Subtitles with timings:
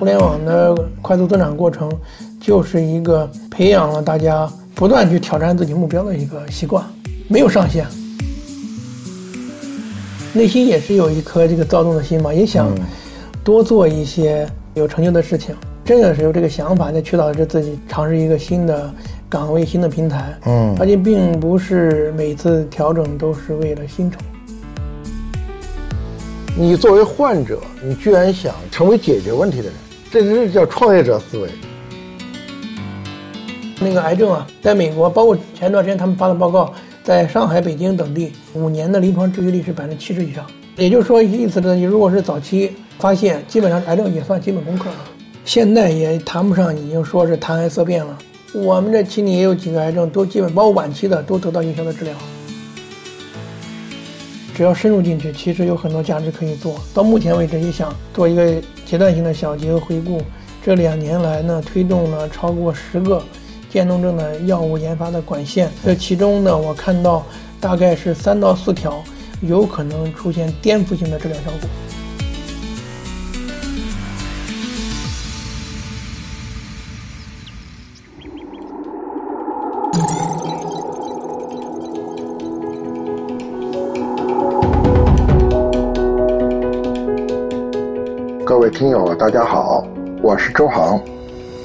[0.00, 1.92] 互联网的快速增长过程，
[2.40, 6.82] 就是一个培养了大家不断去挑战自己目标的一个习惯，
[7.28, 7.86] 没有上限。
[10.32, 12.74] 内心也是有一颗这个躁动的心嘛，也想
[13.44, 15.54] 多做一些有成就的事情。
[15.84, 18.90] 真的是有这个想法，在驱导着自己尝试一个新的
[19.28, 20.34] 岗位、新的平台。
[20.46, 24.16] 嗯，而且并不是每次调整都是为了薪酬。
[26.56, 29.74] 你作为患者，你居然想成为解决问题的人，
[30.12, 31.48] 这是叫创业者思维。
[33.78, 36.74] 那个癌症啊，在美国，包括前段时间他们发的报告，
[37.04, 40.44] 在上海、北京等地，五年的临床治愈率是百分之七十以上。
[40.76, 44.96] 也就是说，意思呢，你如果是早期发现，基本上癌症也算基本功课了。
[45.44, 48.18] 现在也谈不上已经说是谈癌色变了。
[48.52, 52.12] 我们这期里也有几个癌症，都基本包括晚期的，都得到有效的治疗。
[54.60, 57.02] 只要深入进去，其实有很多价值可以做到。
[57.02, 60.20] 目前为止，也想做一个阶段性的小结和回顾。
[60.62, 63.22] 这两年来呢，推动了超过十个
[63.70, 65.70] 渐冻症的药物研发的管线。
[65.82, 67.24] 这其中呢，我看到
[67.58, 69.02] 大概是三到四条
[69.40, 71.60] 有可能出现颠覆性的治疗效果。
[88.60, 89.82] 各位听友，大家好，
[90.22, 91.00] 我是周航，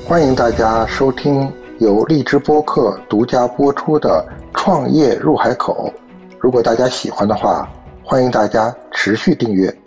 [0.08, 4.26] 欢迎大家收听由荔枝播客独家播出的
[4.58, 5.92] 《创业入海口》。
[6.40, 7.70] 如果大家喜欢的话，
[8.02, 9.78] 欢迎大家持续订阅。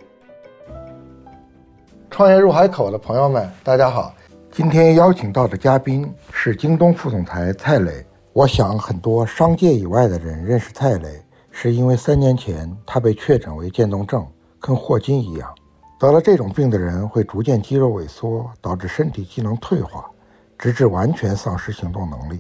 [2.10, 4.12] 创业入海口的朋友们，大家好，
[4.50, 8.04] 今天邀请到的嘉宾是京东副总裁蔡磊。
[8.34, 11.08] 我想很多商界以外的人认识蔡磊，
[11.50, 14.22] 是因为三年前他被确诊为渐冻症，
[14.60, 15.48] 跟霍金一样。
[15.98, 20.08] 得了这种病的人会逐渐肌肉萎缩，导致身体机能退化，
[20.56, 22.38] 直至完全丧失行动能力。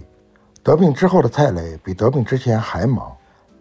[0.62, 3.10] 得病之后的蔡磊比得病之前还忙，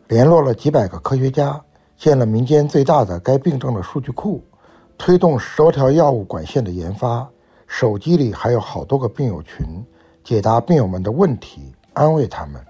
[0.08, 1.60] 联络了几百个科学家，
[1.98, 4.44] 建了民间最大的该病症的数据库，
[5.00, 7.28] 推动十多条药物管线的研发。
[7.66, 9.84] 手机里还有好多个病友群，
[10.24, 12.64] 解答病友们的问题，安慰他们。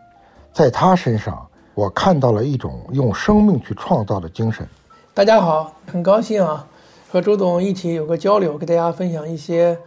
[0.54, 1.46] 在他身上，
[1.76, 4.66] 我看到了一种用生命去创造的精神。
[5.14, 6.66] 大家好，很高兴啊。
[7.09, 9.78] 和周总一起有个交流，给大家分享一些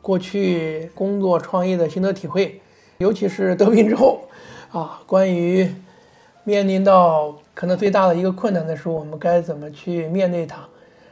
[0.00, 2.60] 过去工作创业的心得体会，
[2.98, 4.20] 尤其是得病之后，
[4.70, 5.68] 啊，关于
[6.44, 10.60] 面临到可能最大的一个困难的时候，我们该怎么去面对它？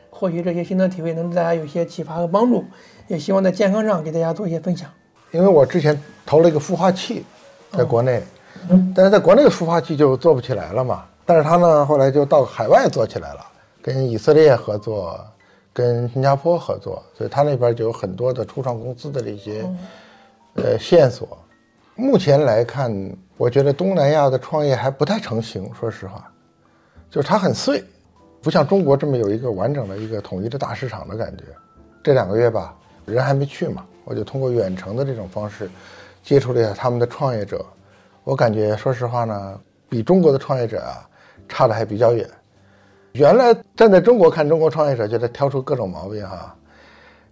[0.08, 2.64] 或许这些心得体会能对大家有些启发和帮助，
[3.08, 4.88] 也希望在健康上给大家做一些分享。
[5.32, 7.24] 因为我之前投了一个孵化器，
[7.72, 8.22] 在国内，
[8.94, 13.44] 但是在国内的孵化器就做不起来了嘛，但是他呢后来就到海外做起来了，
[13.82, 15.18] 跟以色列合作。
[15.76, 19.62] 跟新加坡合作，所以他那边就有很多的初创公司的这些
[20.54, 21.36] 呃线索。
[21.94, 22.90] 目前来看，
[23.36, 26.32] 我觉得东南亚的创业还不太成型，说实话，
[27.10, 27.84] 就是它很碎，
[28.40, 31.44] 不像中国这么有一个完整的一个统一的大市场的感觉。
[32.02, 35.68] 这两个月吧，人还没去嘛，我就通过远程的这种方式
[36.22, 37.62] 接触了一下他们的创业者，
[38.24, 39.60] 我感觉说实话呢，
[39.90, 41.06] 比中国的创业者啊
[41.46, 42.26] 差的还比较远。
[43.16, 46.54] 原来站在中国看中国创业者，觉得挑出各种毛病哈。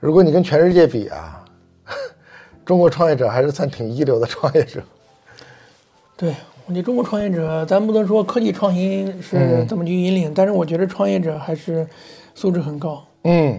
[0.00, 1.44] 如果你跟全世界比啊，
[2.64, 4.82] 中国创业者还是算挺一流的创业者。
[6.16, 6.34] 对，
[6.66, 11.86] 我觉得中国创业者，咱不能说科技创新是怎么去引领，但是我觉得创业者还是
[12.34, 13.04] 素质很高。
[13.24, 13.58] 嗯，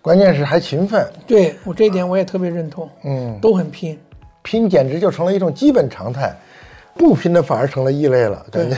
[0.00, 1.06] 关键是还勤奋。
[1.26, 2.88] 对我这一点我也特别认同。
[3.04, 3.98] 嗯，都很拼，
[4.42, 6.34] 拼简直就成了一种基本常态，
[6.94, 8.44] 不拼的反而成了异类了。
[8.50, 8.70] 对，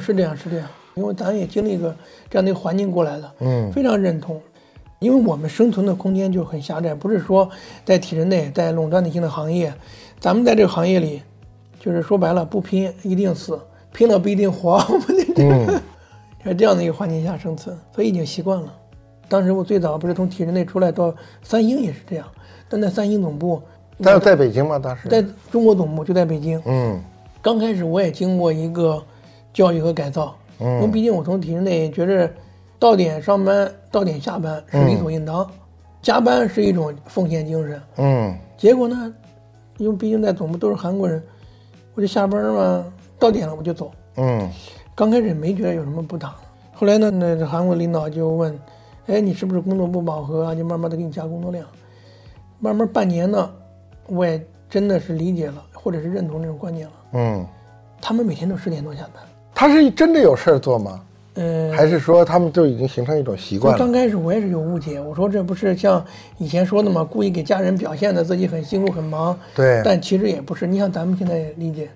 [0.00, 0.66] 是这样，是这样。
[0.94, 1.94] 因为咱也经历过
[2.30, 4.40] 这样的一个环境过来的，嗯，非常认同。
[5.00, 7.50] 因为我们生存的空间就很狭窄，不是说
[7.84, 9.74] 在体制内，在垄断的性的行业，
[10.18, 11.20] 咱们在这个行业里，
[11.78, 13.60] 就是说白了，不拼一定死，
[13.92, 14.82] 拼了不一定活。
[15.36, 15.66] 嗯，
[16.42, 18.72] 在 这样的一个环境下生存，所以已经习惯了。
[19.28, 22.26] 当时我最早不是从体制内出来到三星也是这样，
[22.68, 23.60] 但在三星总部，
[23.98, 24.78] 那在北京吗？
[24.78, 26.62] 当时在中国总部就在北京。
[26.64, 26.98] 嗯，
[27.42, 29.02] 刚开始我也经过一个
[29.52, 30.34] 教育和改造。
[30.60, 32.30] 因为毕竟我从体制内觉着，
[32.78, 35.48] 到点上班，到点下班是理所应当，
[36.02, 37.82] 加班是一种奉献精神。
[37.96, 39.12] 嗯，结果呢，
[39.78, 41.22] 因为毕竟在总部都是韩国人，
[41.94, 42.84] 我就下班嘛，
[43.18, 43.90] 到点了我就走。
[44.16, 44.48] 嗯，
[44.94, 46.32] 刚开始没觉得有什么不当，
[46.72, 48.56] 后来呢，那韩国领导就问，
[49.06, 50.54] 哎，你是不是工作不饱和啊？
[50.54, 51.66] 就慢慢的给你加工作量，
[52.58, 53.50] 慢慢半年呢，
[54.06, 54.40] 我也
[54.70, 56.92] 真的是理解了，或者是认同这种观念了。
[57.12, 57.46] 嗯，
[58.00, 59.22] 他们每天都十点多下班。
[59.54, 61.00] 他是真的有事儿做吗？
[61.36, 63.78] 嗯，还是说他们就已经形成一种习惯了？
[63.78, 66.04] 刚开始我也是有误解，我说这不是像
[66.38, 67.02] 以前说的吗？
[67.02, 69.36] 故意给家人表现的自己很辛苦很忙。
[69.54, 70.64] 对，但其实也不是。
[70.64, 71.88] 你像咱们现在理解，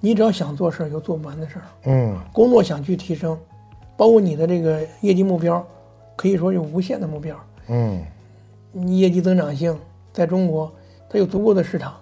[0.00, 1.62] 你只要想做事儿，有做不完的事儿。
[1.84, 3.38] 嗯，工作想去提升，
[3.96, 5.64] 包括你的这个业绩目标，
[6.16, 7.36] 可以说有无限的目标。
[7.68, 8.02] 嗯，
[8.72, 9.78] 你业绩增长性
[10.12, 10.72] 在中国，
[11.08, 11.94] 它有足够的市场，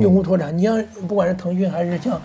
[0.00, 0.56] 用户拓展。
[0.56, 2.22] 你像不管是腾讯还是像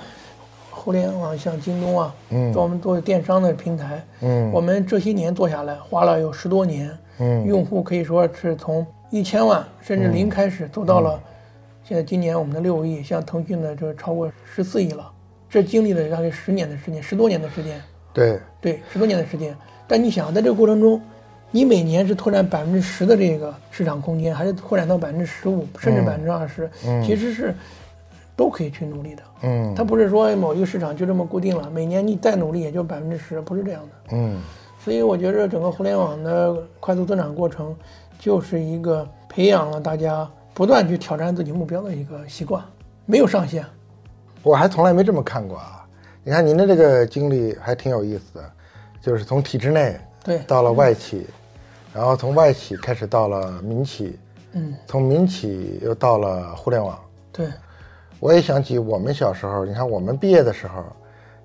[0.77, 11.19] 互联网，像京东啊，嗯，我们做电商的平台，嗯，我们这些年做下来，花了有十多年，嗯，用户可以说是从一千万甚至零开始，做到了
[11.83, 15.12] 现在今年我们的六亿，像腾讯的就超过十四亿了，
[15.50, 17.81] 这经历了大概十年的时间，十多年的时间，
[18.13, 19.56] 对，对，十多年的时间。
[19.88, 21.01] 但你想，在这个过程中，
[21.50, 26.69] 你每年是拓展百分之十的这个市场空间，还是拓展到百分之十五，甚至百分之二十，
[27.03, 27.56] 其实是
[28.38, 29.24] 都可以去努力的。
[29.42, 34.16] 嗯，它不是说某一个市场就这么固定了，每年你再努力也就百分之十，不是这样的。
[34.16, 34.39] 嗯，
[34.80, 37.75] 所以我觉得整个互联网的快速增长过程，
[38.18, 42.63] 就是一个培养了大家不断去挑战自己目标的一个习惯，
[43.06, 43.66] 没有上限。
[44.44, 45.86] 我还从来没这么看过啊！
[46.24, 48.51] 你看您的这个经历还挺有意思的，
[49.01, 51.25] 就是从体制内对，到了外企，
[51.94, 54.19] 然后从外企开始到了民企，
[54.54, 56.98] 嗯，从民企又到了互联网。
[57.31, 57.48] 对，
[58.19, 60.83] 我也想起我们小时候，你看我们毕业的时候，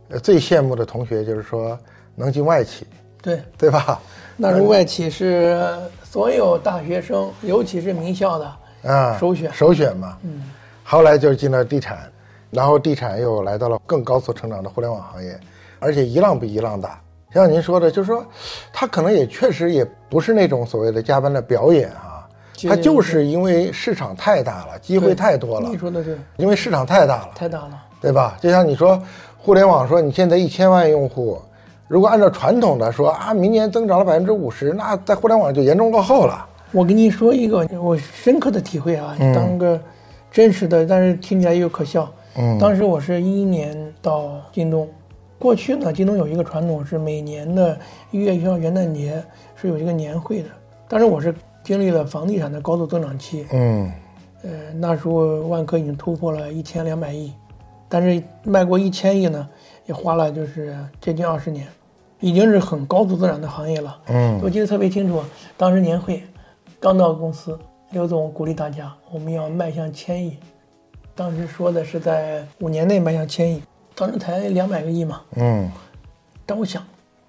[0.08, 1.78] 呃，最羡慕的同学就是说
[2.14, 2.86] 能进外企，
[3.20, 3.40] 对。
[3.58, 4.00] 对吧？
[4.36, 5.64] 那时候外企是
[6.02, 9.52] 所有大学生，尤其是名校的啊，首选。
[9.52, 10.18] 首选嘛。
[10.22, 10.50] 嗯。
[10.82, 12.10] 后来就是进了地产，
[12.50, 15.38] 然后地产又来到了更高速成长的互联网行业，
[15.78, 17.00] 而且一浪比一浪大。
[17.32, 18.26] 像您说的，就是说，
[18.72, 22.11] 他可能也确实也不是那种所谓的加班的表演啊，
[22.68, 25.68] 他就是因为市场太大了，机会太多了。
[25.68, 28.36] 你说的对，因为市场太大了，太大了，对吧？
[28.40, 29.00] 就像你说，
[29.38, 31.40] 互联网说你现在一千万用户，
[31.88, 36.46] 如果按照传统的说啊，明年增长了百分之五十，那在互联网就严重落后了。
[36.70, 39.78] 我跟你说一个我深刻的体会啊，当个
[40.30, 42.10] 真实的，但是听起来又可笑。
[42.36, 44.88] 嗯，当时我是一一年到京东。
[45.38, 47.76] 过去呢，京东有一个传统是每年的
[48.10, 49.22] 一月一号元旦节
[49.54, 50.48] 是有一个年会的。
[50.88, 53.92] 当时我是经历了房地产的高速增长期，嗯，
[54.42, 57.32] 呃，那时候万科已经突破了一千两百亿，
[57.88, 59.48] 但是迈过一千亿呢，
[59.86, 61.66] 也花了就是接近二十年，
[62.20, 63.98] 已经是很高速增长的行业了。
[64.06, 65.22] 嗯，我记得特别清楚，
[65.56, 66.22] 当时年会
[66.80, 67.58] 刚到公司，
[67.90, 70.36] 刘总鼓励大家我们要迈向千亿，
[71.14, 73.62] 当时说的是在五年内迈向千亿。
[73.94, 75.70] 当时才两百个亿嘛，嗯，
[76.46, 76.82] 但我想，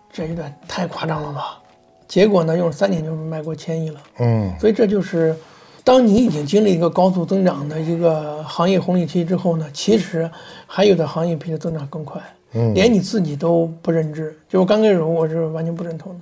[0.10, 1.60] 这有点太夸张了吧？
[2.08, 5.36] 结果呢，用了三年就卖过千亿了，嗯，所以这就是，
[5.84, 10.30] 当你已经经历一个高速增长的一个行业红利期之后呢，其实
[10.68, 12.22] 还有的行业比它增长更快，
[12.54, 14.38] 嗯，连你自己都不认知。
[14.48, 16.20] 就我刚开始我是完全不认同的，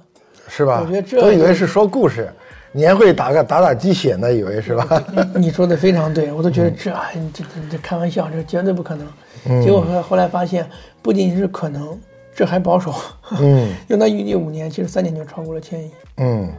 [0.48, 0.82] 是吧？
[0.86, 2.32] 我觉得这都以为是说故事，
[2.72, 5.04] 年会打个打打鸡血呢，以为是吧？
[5.36, 9.08] 你说的非常对，我都觉得这哎，这这这开玩笑，这绝对不可能。
[9.64, 10.70] 结果后后来发现，
[11.02, 11.98] 不仅仅是可能，
[12.36, 12.94] 这还保守。
[13.40, 15.92] 嗯， 用它预计五年，其实三年就超过了千亿。
[16.18, 16.52] 嗯，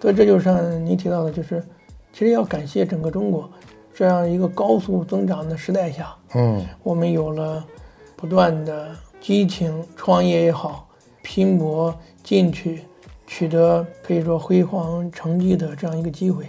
[0.00, 1.62] 所以这就是像您提到的，就是
[2.12, 3.50] 其实要感谢整个中国
[3.94, 7.64] 这样一个高速增长的时代下，嗯，我们有了
[8.16, 8.88] 不断的
[9.20, 10.88] 激情创业也好，
[11.22, 12.84] 拼搏进取，
[13.26, 16.46] 取得可以说辉煌成绩的这样一个机会。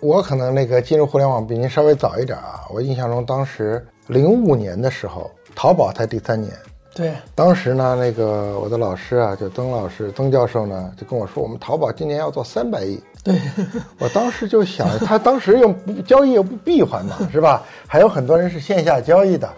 [0.00, 3.84] 我可能那个进入互联网比您稍微早一点啊，我印象中当时。
[4.08, 6.52] 零五年的时候，淘宝才第三年。
[6.94, 13.00] 对，当时呢，那个我的老师啊，就曾老师、曾教授呢，就跟我说，我们淘宝今年要做三百亿。
[13.24, 13.40] 对，
[13.98, 17.64] 我当时就想，他当时又不交易又不闭环嘛， 是吧？
[17.88, 19.48] 还有很多人是线下交易的。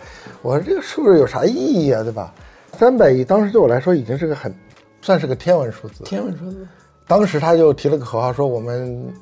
[0.41, 2.33] 我说这个数字有啥意义啊，对吧？
[2.79, 4.55] 三百亿当时对我来说已经是个很，
[5.03, 6.05] 算是个天文数字。
[6.05, 6.67] 天文数字。
[7.07, 9.13] 当时他就提了个口号，说我们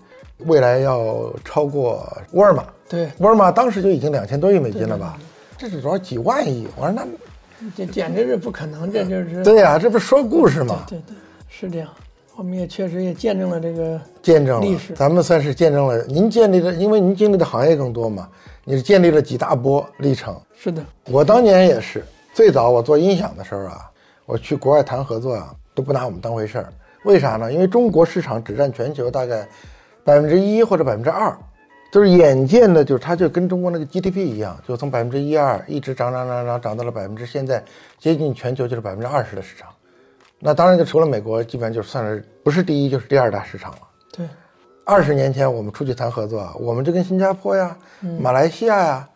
[0.46, 2.64] 未来要超过沃尔玛。
[2.88, 5.18] 对，沃尔玛当时就已经两千多亿美金了吧？
[5.58, 6.68] 这是多少几万亿？
[6.76, 7.04] 我说那
[7.76, 10.84] 这简直是不可能，这就是对呀，这不是说故事吗？
[10.88, 11.14] 对对，
[11.48, 11.88] 是这样。
[12.36, 18.28] 我们也确实也见证了这个见证历史，咱们算是见证了您建立的，因为您经历的行业更多嘛，
[18.64, 20.36] 你是建立了几大波历程。
[20.56, 23.88] 是的，我当年也是，最早我做音响的时候啊，
[24.26, 26.72] 我去国外谈合作啊，都不拿我们当回事儿。
[27.04, 27.52] 为啥呢？
[27.52, 29.46] 因为中国市场只占全球大概
[30.02, 31.38] 百分之一或者百分之二。
[31.94, 37.62] 就是眼见的，就是它就跟中国那个 GDP 一样，就从百分之一二一直涨涨涨涨涨到了百分之，现在
[38.00, 39.68] 接近全球就是百分之二十的市场。
[40.40, 43.78] 那当然就除了美国，基本上就算是不是第一就是第二大市场了。
[44.12, 44.28] 对，
[44.84, 47.76] 二十年前我们出去谈合作，我们就跟新加坡呀、
[48.18, 49.08] 马来西亚呀、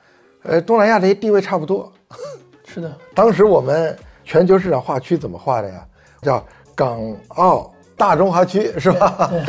[0.45, 1.93] 呃东南亚这些地位差不多。
[2.65, 5.85] 是的， 当时我们全球市场划区怎么划的呀？
[6.23, 9.27] 叫港澳大中华区是吧？
[9.33, 9.45] 对，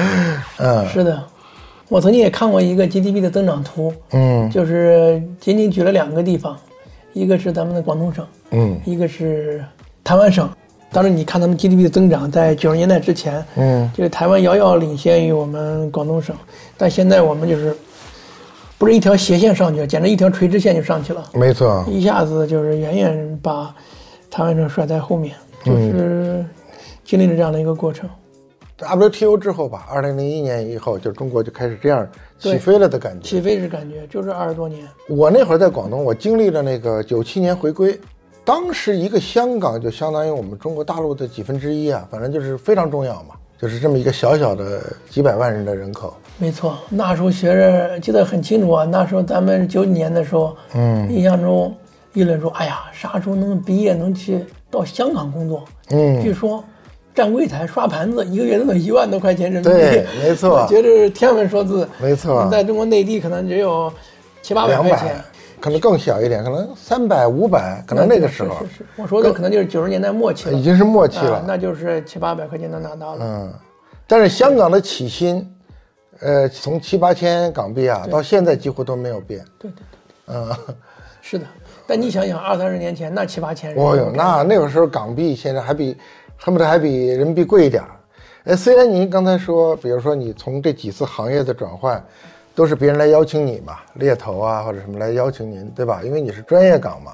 [0.66, 1.24] 嗯是的。
[1.90, 4.50] 我曾经也看过一个 GDP 的增长图，嗯。
[4.50, 6.56] 就是仅仅举了两个地方，
[7.14, 8.80] 一个是咱们的广东省，嗯。
[8.86, 9.64] 一个是
[10.04, 10.48] 台湾省。
[10.92, 13.92] 当时你看他们 GDP 的增长，在九十年代之前，嗯。
[13.98, 16.36] 就是台湾遥遥领先于我们广东省，
[16.78, 17.76] 但现在我们就是
[18.78, 23.74] 不是一条斜线上去了，简直一条垂直线就上去了，没错，一下子就是远远把
[24.30, 26.46] 台湾省甩在后面，就是
[27.04, 28.08] 经历了这样的一个过程。
[28.82, 32.08] WTO 之后吧，二零零一年以后，就中国就开始这样
[32.38, 33.28] 起飞了的感觉。
[33.28, 38.00] 起飞是感觉就是二十多年，我那会儿在广东，我经历了那个九七年回归，
[38.46, 46.14] 当时一个香港就相当于我们中国大陆的几分之一啊，反正就是非常重要嘛，就是这么一个小小的几百万人的人口。
[46.38, 46.78] 没错。
[46.90, 51.76] 那时候学着记得很清楚啊，那时候咱们九几年的时候，嗯，印象中
[52.14, 55.66] 议论说，哎呀，啥时候能毕业能去到香港工作？
[55.92, 56.64] 嗯据说
[57.14, 59.80] 站柜台刷盘子，一个月能有一万多块钱人民币。
[59.80, 61.88] 对没错我觉得是天文数字。
[62.02, 63.92] 没错在中国内地可能只有
[64.42, 65.16] 七八百块钱。，
[65.60, 71.44] 可能更小一点，可能三百、五百，可能那个时候是是是，我说的可能就是九十年代末期了，已经是末期啊了。
[71.46, 73.26] 那就是七八百块钱能拿到了。
[73.26, 73.54] 嗯，
[74.08, 75.46] 但是香港的起薪，
[76.22, 79.44] 呃，从七八千港币啊，到现在几乎都没有变。
[79.60, 79.84] 对对
[80.26, 80.76] 对，嗯，
[81.22, 81.46] 是的。
[81.86, 85.98] 但你想想，二三十年前那七八千人，哦哟，那那个时候港币现在还比
[86.40, 87.90] 恨不得还比人民币贵一点儿。
[88.46, 92.04] 哎，虽然您刚才说，比如说你从这几次行业的转换，
[92.56, 96.02] 都是别人来邀请你嘛，猎头啊或者什么来邀请您，对吧？
[96.04, 97.14] 因为你是专业岗嘛。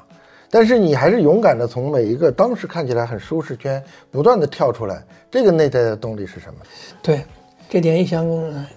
[0.50, 6.60] 但是你还是勇敢的从每一个当时看起来很舒适圈不断的跳出来，这个内在的动力是什么？
[7.01, 7.25] 对，
[7.67, 8.25] 这点也想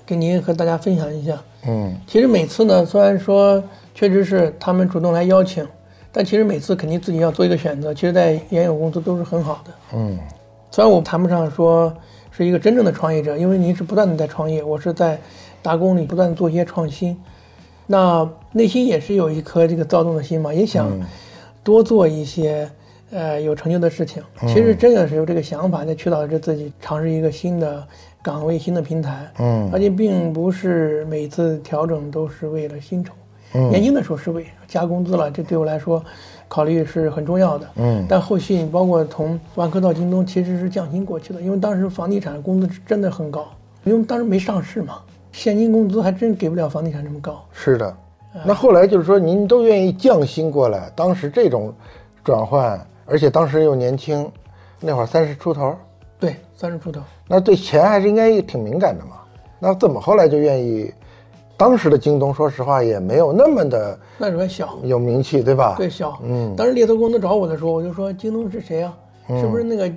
[0.05, 1.39] 跟您和大家分享一下。
[1.67, 3.63] 嗯其实每次呢，虽然说
[3.95, 5.65] 确实是他们主动来邀请，
[6.11, 7.93] 但其实每次肯定自己要做一个选择。
[7.93, 9.73] 其实，在原有公司都是很好的。
[9.95, 10.19] 嗯
[10.79, 11.93] 虽然我谈不上说
[12.31, 15.19] 是一个真正的创业者，因为您是不断的在创业，我是在
[15.61, 17.21] 打工里不断做一些创新。
[17.89, 20.89] 那内心也是有一颗这个躁动的心嘛，也想
[21.65, 22.71] 多做一些
[23.11, 24.23] 呃有成就的事情。
[24.43, 27.85] 其实真的是有这个想法，在驱导着自己尝试一个新的
[28.23, 29.29] 岗位、新的平台。
[29.41, 33.13] 嗯而且并不是每次调整都是为了薪酬。
[33.55, 36.05] 嗯年轻的时候是为加工资了，这对我来说
[36.49, 37.69] 考虑是很重要的。
[37.77, 43.47] 嗯但后续你包括从万科到京东，其实是降薪过去的，因为当时房地产工资真的很高，
[43.85, 45.01] 因为当时没上市嘛，
[45.31, 47.45] 现金工资还真给不了房地产这么高。
[47.53, 47.97] 是的，
[48.45, 51.73] 那后来就是说，您都愿意降薪过来，当时这种
[52.25, 54.31] 转换，而且当时又年轻，
[54.81, 55.77] 那会儿三十出头，
[56.19, 57.01] 对，三十出头。
[57.27, 59.17] 那对钱还是应该挺敏感的嘛。
[59.59, 60.93] 那怎么后来就愿意？
[61.59, 65.75] 当时的京东，说实话也没有那么的那时候还小，有名气，对吧？
[65.77, 66.17] 对小。
[66.23, 68.97] 嗯当时猎头公司找我的时候，我就说京东是谁啊？
[69.29, 69.91] 是不是那个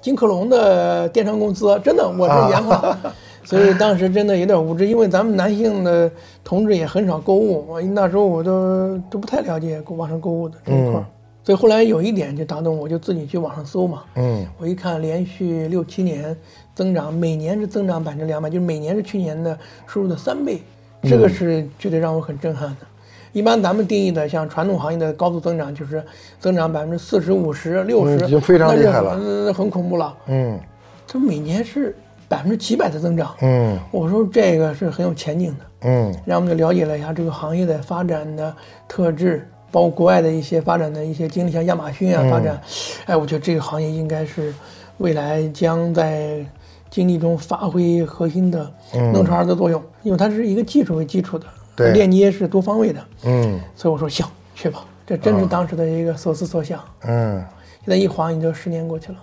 [0.00, 1.78] 金克隆的电商公司？
[1.84, 2.96] 真的，我是研发。
[3.44, 6.10] 所以当时真的有点无知，因为咱们男性的
[6.44, 11.04] 同志也很少购物，我那时候我都都不太了解网上购物的这一块儿。
[11.42, 14.02] 所以后来有一点就打动我，就自己去网上搜嘛。
[14.16, 16.36] 嗯我一看连续六七年
[16.74, 20.60] 增长，每年是增长百分之两百，就是每年是去年的收入的三倍，
[21.02, 22.86] 这个是绝对让我很震撼的。
[23.32, 26.02] 一般咱们定义的像传统行业的高速增长，就是
[26.40, 30.16] 增长百分之四十五十、六十，已经非常厉害了很恐怖了。
[30.26, 30.58] 嗯
[31.06, 31.94] 这每年是
[32.28, 35.64] 百分之几百的增长，嗯我说这个是很有前景的。
[35.82, 38.54] 嗯然后我们就了解了一下这个行业的发展的
[38.88, 42.60] 特质，包括国外的一些发展的一些经历，像亚马逊啊发展，
[43.04, 44.52] 哎，我觉得这个行业应该是
[44.96, 46.44] 未来将在
[46.90, 48.72] 经济中发挥核心的
[49.12, 51.92] 弄潮儿的作用，因为它是一个技术为基础的，对。
[51.92, 53.60] 链接是多方位的，嗯。
[53.76, 56.80] 所以我说行，去吧，这真是当时的一个所思所想。
[57.06, 57.44] 嗯，
[57.80, 59.18] 现在一晃也就十年过去了。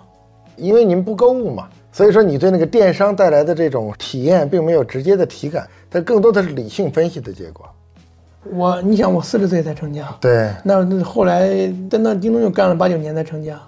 [0.56, 7.68] 因为您不购物嘛，所以说你对那个电商带来的这种体验并没有直接的体感，它更多的是理性分析的结果。
[8.52, 11.48] 我，你想我四十岁才成家，对，那那后来
[11.90, 13.60] 在那京东又干了八九年才成家，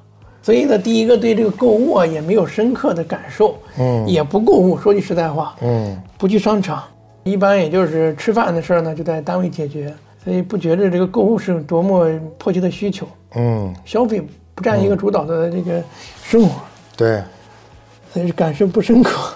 [0.48, 4.08] 所以呢，第一个对这个购物啊也没有深刻的感受，嗯。
[4.08, 4.78] 也不购物。
[4.78, 5.94] 说句实在话，嗯。
[6.16, 6.82] 不去商场，
[7.24, 9.92] 一般也就是吃饭的事儿呢就在单位解决，
[10.24, 15.84] 所以不觉得这个购物是多么迫切的需求，嗯，消费不占一个主导的这个
[16.24, 16.62] 生活，
[16.96, 17.22] 对，
[18.14, 19.34] 所以感受不深刻。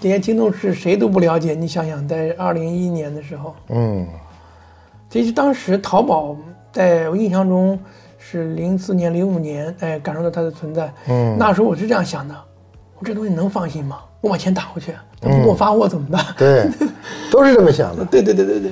[0.00, 4.04] 这些京东是谁都不了解，你想想，在二零一一年的时候，嗯。
[5.08, 6.36] 其实当时淘宝
[6.72, 7.78] 在我印象中
[8.30, 10.92] 是零四年、零五年，哎，感受到它的存在。
[11.08, 12.34] 嗯那时候我是这样想的，
[12.96, 13.98] 我这东西能放心吗？
[14.20, 16.24] 我把钱打过去，他不给我发货怎么办？
[16.38, 16.70] 对，
[17.28, 18.04] 都是这么想的。
[18.06, 18.70] 对对对对对。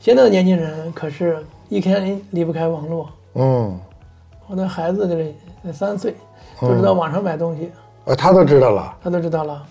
[0.00, 3.10] 现在的年轻人可是一天离不开网络。
[3.34, 3.78] 嗯
[4.46, 6.14] 我的孩子这三岁，
[6.58, 7.70] 都知道网上买东西。
[8.06, 8.96] 呃，他都知道了。
[9.02, 9.62] 他都知道了。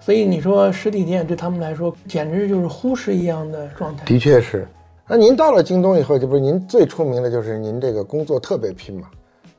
[0.00, 4.04] 所以你说实体店对他们来说简直就是忽视一样的状态。
[4.04, 4.68] 的确是。
[5.06, 9.08] 那您到了京东以后，这不是您最出名的就是您这个工作特别拼嘛，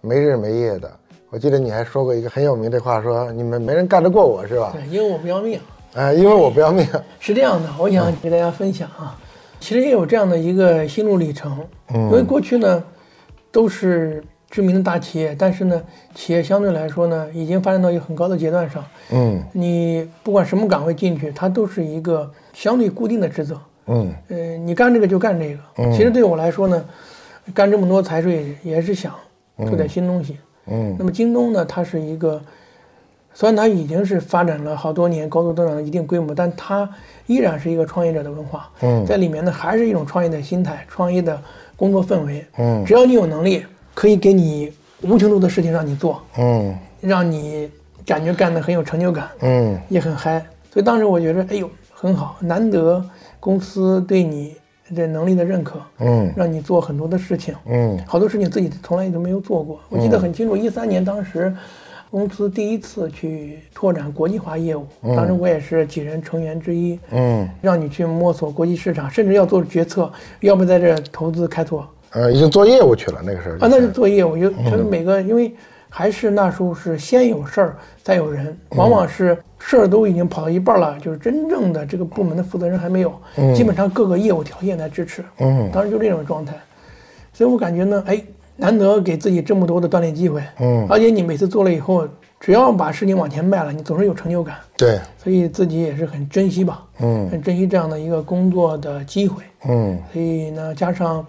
[0.02, 0.92] 没日没夜的。
[1.30, 4.74] 我记得你还说过一个很有名的话，说你们没人干得过我，是吧？
[4.74, 5.60] 对，因为我不要命。
[5.94, 6.84] 哎，因为我不要命。
[7.20, 9.16] 是这样的，我想给大家分享啊，
[9.60, 11.56] 其实也有这样的一个心路历程。
[11.94, 12.02] 嗯。
[12.06, 12.84] 因为过去呢，
[13.52, 15.80] 都是知名的大企业，但是呢，
[16.16, 18.84] 企业相对来说呢，已经发展到一个很高的阶段上。
[19.12, 19.44] 嗯。
[19.54, 23.60] 你不管什么岗位进去，它都是一个相对固定的职责。
[23.88, 24.14] 嗯。
[24.30, 25.60] 呃，你干这个就干这个。
[25.78, 25.92] 嗯。
[25.92, 26.86] 其实对我来说呢，
[27.54, 29.14] 干这么多财税也是想
[29.66, 30.38] 做点新东西。
[30.68, 30.96] 嗯。
[30.98, 32.42] 那么京东呢，它是一个。
[33.38, 36.90] 虽然它已经是发展了好多年，高速增长的一定规模，但它
[37.26, 38.70] 依然是一个创业者的文化。
[38.80, 41.38] 嗯，在里面呢，还是一种创业的心态，创业的
[41.76, 42.46] 工作氛围。
[42.58, 46.24] 嗯，只要你有能力，可以给你无穷多的事情让你做。
[46.38, 47.70] 嗯，让你
[48.06, 49.28] 感觉干的很有成就感。
[49.42, 50.40] 嗯，也很嗨。
[50.72, 53.06] 所以当时我觉得，哎呦，很好，难得
[53.46, 54.56] 公司对你
[54.96, 55.80] 这能力的认可。
[56.00, 57.54] 嗯，让你做很多的事情。
[57.68, 59.80] 嗯，好多事情自己从来也都没有做过。
[59.88, 61.54] 我记得很清楚，一三年当时。
[62.12, 64.86] 公司第一次去拓展国际化业务，
[65.18, 66.98] 当时我也是几人成员之一。
[67.12, 70.10] 嗯，让你去摸索国际市场，甚至要做决策，
[70.40, 71.86] 要不在这投资开拓。
[72.12, 75.54] 呃，已经做业务去了，那个时候啊，那是做业务，就就是每个，因为
[75.98, 83.14] 还是那时候是先有事儿再有人，往往是事儿都已经跑到一半了，就是真正的这个部门的负责人还没有，
[83.56, 85.24] 基本上各个业务条件来支持。
[85.40, 86.54] 嗯，当时就这种状态，
[87.32, 88.22] 所以我感觉呢，哎。
[88.58, 92.08] 难得给自己这么多的锻炼机会，嗯，而且你每次做了以后，
[92.40, 101.28] 只要把事情往前迈了，你总是有成就感，对，所以自己也是很珍惜吧，嗯，很珍惜这样的一个工作的机会，嗯，所以呢，加上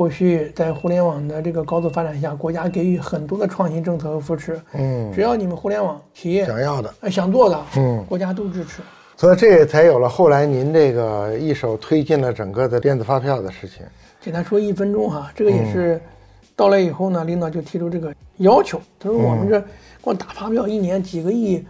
[0.00, 8.80] 后续在互联网的这个高速发展下，国家给予很多的创新政策和扶持，嗯，只要你们互联网企业想要的、想做的，嗯，国家都支持，
[9.14, 13.84] 所以这也才有了后来您这个一手推进了整个的电子发票的事情。
[14.22, 16.00] 简单说一分钟哈，这个也是。
[16.56, 19.62] 到来以后呢，领导就提出这个要求，他说我们这
[20.00, 21.62] 光打发票一年几个亿，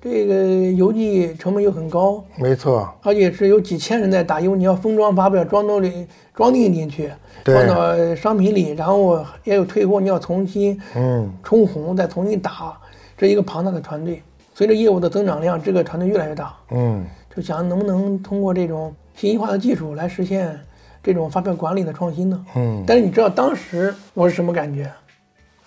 [0.00, 7.10] 这个邮寄成本又很高，没错，而且是有几千人在打，因为你要封装发票，装到里装订进去，
[7.44, 12.78] 放到商品里，然后也有退货，你要重新嗯冲红，再重新打，
[13.16, 14.22] 这一个庞大的团队。
[14.54, 20.58] 随着业务的增长量，这个团队越来越大，嗯，就想能不能通过这种信息化的技术来实现。
[21.00, 22.44] 这种发票管理的创新呢？
[22.56, 24.92] 嗯，但是你知道当时我是什么感觉？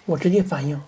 [0.06, 0.80] 我直接反应，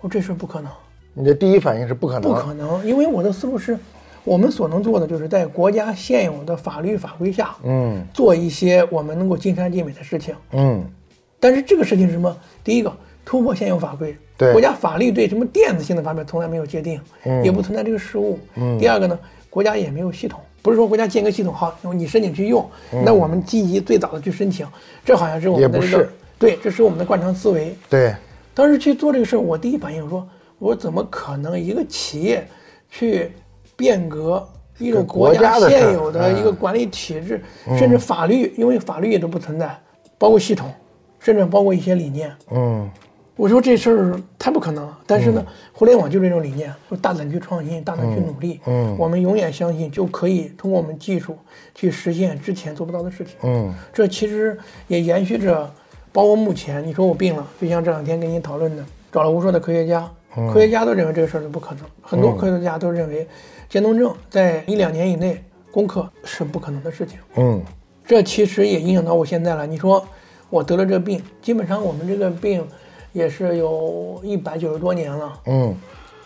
[0.00, 0.70] 我说这事不可能。
[1.14, 2.22] 你的第一反应是不可能？
[2.22, 3.78] 不可能，因为我的思路是，
[4.24, 10.84] 我们所能做的就是在国家现有的法律法规下，嗯，做一些我们能够尽善尽美的事情，嗯。
[11.38, 12.36] 但是这个事情是什么？
[12.62, 12.92] 第一个，
[13.24, 18.78] 突破现有法规，对，国家法律对什么电子性的方面从来没有界定，嗯，也不存在这个失误，嗯。
[18.78, 19.18] 第二个呢，
[19.48, 20.38] 国家也没有系统。
[20.62, 22.68] 不是说国家建个系统好，你申请去用，
[23.02, 24.66] 那我们积极最早的去申请，
[25.02, 27.74] 这好像是我们的这个对，这是我们的惯常思维。
[27.88, 28.14] 对，
[28.52, 30.28] 当时去做这个事儿，我第一反应说，
[30.60, 32.46] 我怎么可能一个企业
[32.88, 33.32] 去
[33.74, 37.42] 变革一个国家现有的一个管理体制，
[37.76, 39.76] 甚至法律，因为法律也都不存在，
[40.16, 40.70] 包括系统，
[41.18, 42.32] 甚至包括一些理念。
[42.52, 42.88] 嗯。
[43.36, 45.42] 我说这事儿太不可能了，但是呢，
[45.72, 48.60] 互联网就这种理念，说大胆去创新，大胆去努力。
[48.66, 51.38] 嗯，我们永远相信就可以通过我们技术
[51.74, 53.36] 去实现之前做不到的事情。
[53.42, 55.72] 嗯，这其实也延续着，
[56.12, 63.26] 包括目前你说我病了，就像这两天跟你讨论的，找了无数的科学家，科学家都认为这个事儿是不可能，很多科学家都认为，
[63.68, 67.18] 渐冻症在一两年以内攻克是不可能的事情。
[67.36, 67.62] 嗯，
[68.06, 69.66] 这其实也影响到我现在了。
[69.66, 70.06] 你说
[70.48, 72.64] 我得了这病，基本上我们这个病。
[73.12, 75.32] 也是有一百九十多年了。
[75.46, 75.74] 嗯，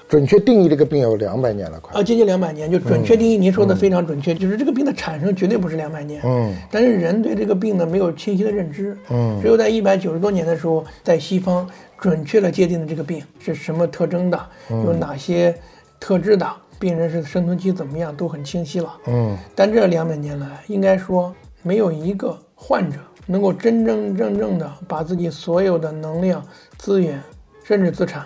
[0.06, 2.70] 准确定义这个病有两百年了，快啊，接近两百年。
[2.70, 6.20] 就准确定义，您说的非常准确，就是这个病的产生绝对不是两百年。
[6.22, 8.94] 嗯，但是人对这个病呢没有清晰的认知。
[9.08, 11.66] 嗯，只有在一百九十多年的时候，在西方
[12.04, 14.38] 准确的界定了这个病是什么特征的，
[14.68, 15.58] 有哪些
[15.98, 16.46] 特质的，
[16.78, 18.94] 病人是生存期怎么样，都很清晰了。
[19.06, 22.98] 嗯，但这两百年来，应该说没有一个患者。
[23.26, 26.44] 能够真真正正的把自己所有的能量、
[26.76, 27.18] 资源，
[27.64, 28.22] 甚至资产，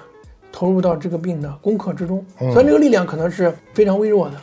[0.51, 2.27] 投入到这个病的攻克之中。
[2.37, 4.35] 虽然这个力量可能是非常微弱的，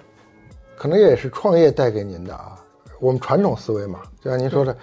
[0.77, 2.55] 可能也是创业带给您的啊。
[3.01, 4.77] 我们传统思维嘛，就像您说的，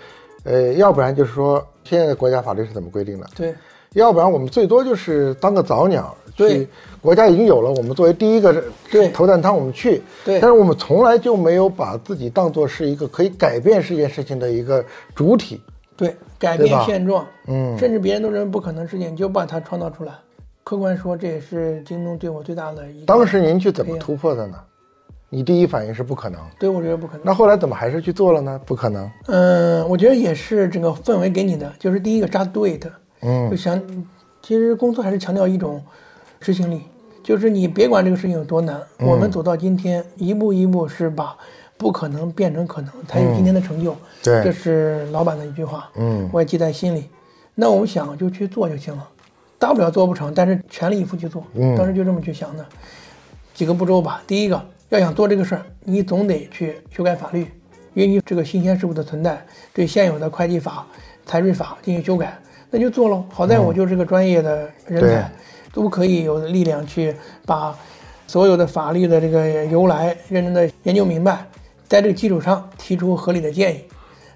[0.45, 3.27] 呃，要不然就是说现在的国家法律是怎么规定的？
[3.35, 3.55] 对。
[3.95, 6.15] 要不然我们最多就是当个早鸟。
[6.35, 6.67] 对，
[7.03, 8.65] 国家已经有了，我们作为第一个
[9.13, 10.03] 投弹汤，我们去。
[10.25, 14.83] 对，但是我们从来就没有把自己当做是一个可以改变这件事情的一个
[15.15, 15.61] 主体。
[15.95, 20.15] 对，改变现状，嗯，甚至别人都认为不可能事情，就把它创造出来。
[20.65, 23.07] 客观说，这也是京东对我最大的一个。
[23.07, 24.57] 当时您去怎么突破的呢？
[25.29, 27.23] 你第一反应是不可能，对我觉得不可能。
[27.25, 28.61] 那后来怎么还是去做了呢？
[28.65, 29.11] 不可能。
[29.27, 32.87] 嗯，我觉得也是整个氛围给你的，就是第一个 just do it，
[33.23, 33.81] 嗯，就想，
[34.43, 35.83] 其实公司还是强调一种
[36.41, 36.83] 执行力，
[37.23, 41.37] 就是你别管这个事情有多难，我们走到今天，一步一步是把
[41.77, 43.97] 不可能变成可能，才有今天的成就。
[44.23, 47.09] 对，这是老板的一句话，嗯，我也记在心里。
[47.55, 49.09] 那我们想就去做就行了，
[49.59, 51.45] 大不了做不成，但是全力以赴去做。
[51.55, 52.67] 嗯，当时就这么去想的，
[53.55, 54.23] 几个步骤吧。
[54.27, 54.61] 第一个。
[54.89, 57.47] 要想做这个事儿，你总得去修改法律，
[57.95, 60.87] 因为你这个新鲜事物的存在，对现有的会计法、
[61.25, 62.39] 财税法进行修改，
[62.73, 63.23] 那就做喽。
[63.29, 65.31] 好在我就是个专业的人才，
[65.75, 67.77] 都可以有力量去把
[68.27, 71.47] 所有的法律的这个由来认真的研究明白，
[71.87, 73.85] 在这个基础上提出合理的建议，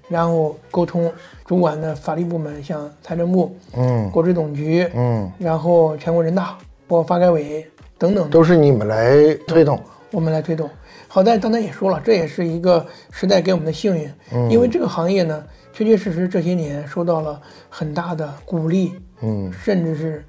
[0.07, 1.11] 然后沟通
[1.45, 6.55] 主管的法律部门，像财政部、嗯，国税总局，嗯，然后全国人大
[6.87, 7.65] 包括发改委
[7.97, 9.79] 等等，都是你们来推动。
[10.11, 10.69] 我们来推动，
[11.09, 14.09] 好在刚才也说了，这也是一个时代给我们的幸运，
[14.49, 15.43] 因为这个行业呢，
[15.77, 20.25] 确确实实这些年受到了很大的鼓励，嗯，甚至是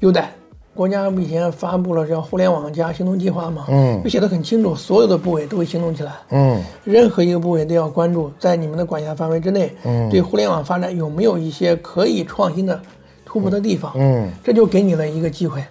[0.00, 0.32] 优待。
[0.74, 12.80] 国家以前发布了叫“互联网加行动计划”嘛，嗯，就写的很清楚，所有的部委都会行动起来，嗯，任何一个部委都要关注，在你们的管辖范围之内，嗯，对互联网发展有没有一些可以创新的
[13.22, 15.62] 突破的地方，嗯，这就给你了一个机会，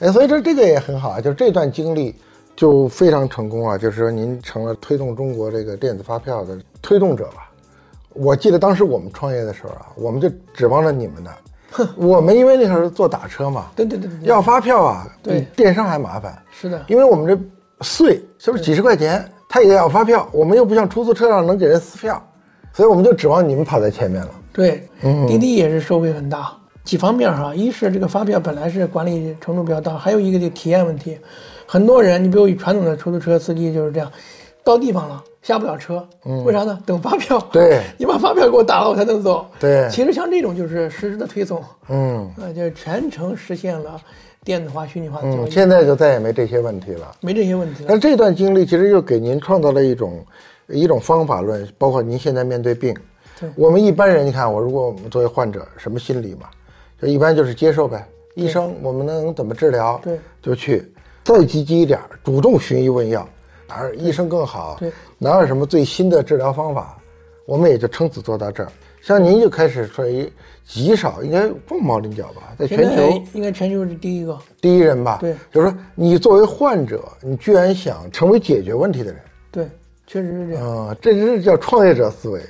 [0.00, 2.14] 哎，所以这这个也很好啊，就是这段经历。
[2.56, 3.76] 就非常成功啊！
[3.76, 7.43] 就是说，您成了推动中国这个电子发票的推动者吧？
[8.14, 11.30] 我记得当时我们创业的时候啊，我们就指望着你们的。
[11.96, 16.40] 我们因为那时候做打车嘛，对对对，要发票啊，比电商还麻烦。
[16.52, 22.24] 是的，因为我们这税就是几十块钱，他也要发票，我们又不像出租车上能给人撕票，
[22.72, 24.30] 所以我们就指望你们跑在前面了。
[24.52, 24.88] 对，
[25.26, 26.52] 滴滴也是收费很大，
[26.84, 31.18] 几方面哈，一是这个发票本来是管理程度比较大，还有一个就体验问题。
[31.66, 34.08] 很多人，你比如传统的出租车司机就是这样，
[34.64, 36.06] 到地方了下不了车，
[36.44, 36.78] 为啥呢？
[36.86, 37.38] 等发票。
[37.52, 39.46] 对， 你把发票给我打了，我才能走。
[39.60, 44.00] 对，其实像这种就是实时的推送，嗯，呃，就全程实现了
[44.42, 45.50] 电子化、虚拟化的交易。
[45.50, 47.88] 现在就再也没这些问题了，没这些问题了。
[47.90, 50.24] 但这段经历其实又给您创造了一种
[50.68, 52.94] 一种方法论，包括您现在面对病，
[53.38, 56.48] 对我们一般人，你看我如果我们作为患者，什么心理嘛，
[57.00, 58.06] 就一般就是接受呗。
[58.34, 60.00] 医生，我们能怎么治疗？
[60.02, 60.90] 对，就去。
[61.22, 63.26] 再积极一点，主动寻医问药，
[63.66, 64.76] 哪儿医生更好？
[64.78, 66.98] 对，哪有什么最新的治疗方法？
[67.46, 68.70] 我们也就撑死做到这儿。
[69.02, 70.32] 像您就开始属于
[70.66, 72.54] 极少，应该凤毛麟角吧？
[72.58, 75.18] 在全球应该全球是第一个第一人吧？
[75.20, 79.20] 对，就是说你作为患者，你居然想成为解决问题的人？
[79.50, 79.68] 对，
[80.06, 82.40] 确实是这样啊，这是叫创业者思维。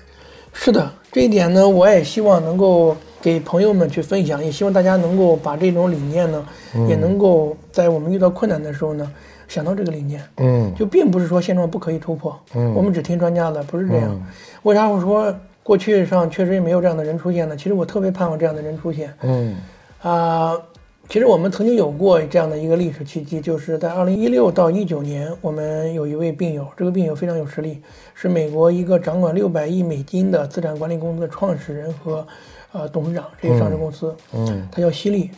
[0.52, 2.96] 是的，这一点呢，我也希望能够。
[3.24, 6.46] 给朋友们去分享，也希望大家能够把这种理念呢，
[6.86, 9.10] 也能够在我们遇到困难的时候呢，
[9.48, 10.22] 想到这个理念。
[10.36, 12.38] 嗯，就并不是说现状不可以突破。
[12.54, 14.20] 嗯，我们只听专家的，不是这样。
[14.64, 17.56] 为啥我说过去上确实也没有这样的人出现呢？
[17.56, 19.10] 其实我特别盼望这样的人出现。
[19.22, 19.56] 嗯，
[20.02, 20.60] 啊，
[21.08, 27.80] 其实我们曾经有过这样的一个历史契机，就是在二零一六到一九年，我们有一位病友，这个病友非常有实力，
[28.12, 32.26] 是美国一个掌管六百亿美金的资产管理公司的创始人和。
[32.74, 35.30] 呃，董事长这些上市公司，嗯，他叫犀利，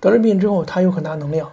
[0.00, 1.50] 得了病之后，他有很大能量，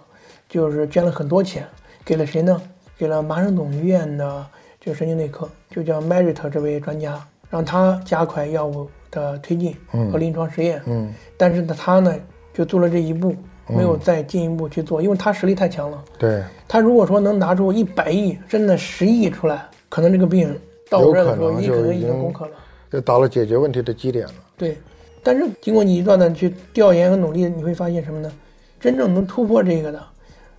[0.48, 1.66] 就是捐了很多钱，
[2.04, 2.62] 给了谁呢？
[2.96, 4.46] 给了麻省总医院的
[4.80, 9.76] 就神经内科，就叫 Merit 这位专家，让他加快药物的推进
[10.12, 10.80] 和临床实验。
[10.86, 12.14] 嗯，但是呢，他呢
[12.54, 13.34] 就做了这一步，
[13.66, 16.04] 没有再进一步去做，因为他实力太强了。
[16.16, 20.56] 对，他如果说能拿出一百亿，真的十亿出来，可能这个病
[20.88, 22.52] 到我这儿的时候，你可能已经攻克了，
[22.92, 24.34] 就到了解决问题的基点了。
[24.56, 24.78] 对。
[25.22, 28.32] 但是经过你一段的去调研和努力，你会发现什么呢？
[28.80, 30.02] 真正能突破这个的，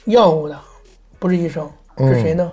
[0.06, 0.58] 药物的，
[1.20, 2.52] 不是医生，是谁呢？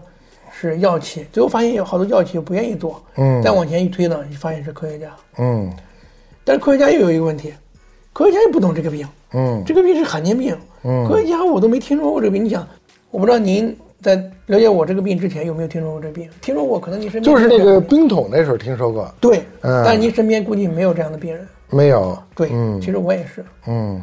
[0.53, 1.25] 是药企。
[1.33, 3.01] 最后发现有好多药企不愿意做。
[3.15, 3.41] 嗯。
[3.41, 5.15] 再往前一推呢，你发现是科学家。
[5.39, 5.73] 嗯。
[6.45, 7.55] 但是科学家又有一个问题，
[8.13, 9.07] 科学家又不懂这个病。
[9.33, 9.63] 嗯。
[9.65, 10.55] 这个病是罕见病。
[10.83, 11.07] 嗯。
[11.09, 12.45] 科学家我都没听说过这个病。
[12.45, 12.67] 你想，
[13.13, 16.29] 我不知道您在了解我这个病之前有没有听说过这病？
[16.43, 19.09] 听说过，可能你身边就是那个冰桶那时候听说过。
[19.21, 19.45] 对。
[19.61, 19.83] 嗯。
[19.85, 21.47] 但是您身边估计没有这样的病人。
[21.71, 22.49] 没有，对，
[22.81, 24.03] 其实我也是，嗯，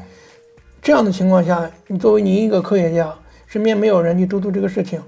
[0.81, 3.13] 这样的情况下，你作为您一个科学家，
[3.45, 5.01] 身边没有人去督促这个事情，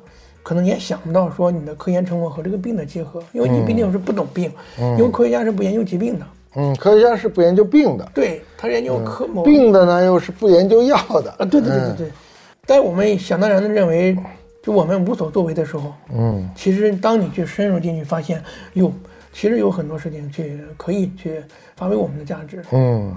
[0.43, 4.97] 可能你也想不到说你的科研成果和这个病的结合，因为你毕竟是不懂病，嗯。
[4.97, 12.11] 因为科学家是不研究疾病的，嗯，科学家是不研究病的，对他研究科某病的呢，又是不研究药的，啊，对对对对对，
[12.65, 14.17] 在我们想当然的认为，
[14.61, 18.43] 就我们无所作为的时候，嗯，其实当你去深入进去，发现
[18.73, 18.91] 哟。
[19.31, 21.39] 其实有很多事情去可以去
[21.79, 22.61] 发挥我们的价值。
[22.73, 23.15] 嗯，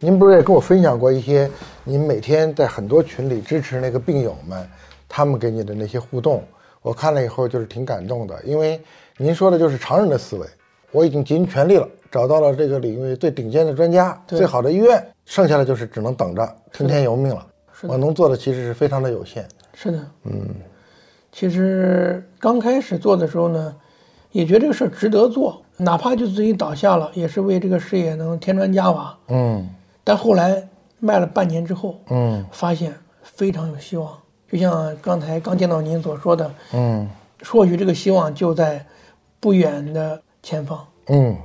[0.00, 1.48] 您不是也跟我分享过一些
[1.84, 4.68] 您每天在很多群里支持那个病友们，
[5.08, 6.42] 他们给你的那些互动，
[6.82, 8.80] 我看了以后就是挺感动的，因为
[9.16, 10.46] 您说的就是常人的思维。
[10.90, 17.46] 我已经尽全力了，找到了这个领域最顶尖的专家，最好的医院，剩下的就是只能等着听天由命了。
[17.82, 19.46] 我能做的其实是非常的有限。
[19.74, 20.48] 是的，嗯，
[21.30, 23.74] 其实刚开始做的时候呢，
[24.32, 29.16] 也觉得这个事儿值得做，哪怕就自己倒下了，也是为这个事业能添砖加瓦。
[29.28, 29.68] 嗯，
[30.02, 30.66] 但后来
[30.98, 32.92] 卖了半年之后，嗯，发现
[33.22, 34.10] 非常有希望。
[34.50, 37.08] 就像刚才刚见到您所说的，嗯，
[37.44, 38.84] 或许这个希望就在
[39.38, 40.20] 不远的。
[40.44, 41.36] 前方，嗯，